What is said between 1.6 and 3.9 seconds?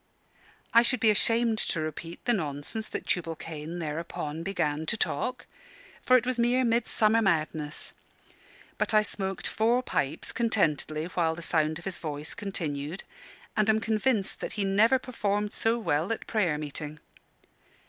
repeat the nonsense that Tubal Cain